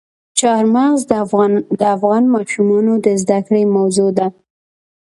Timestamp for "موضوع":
3.75-4.09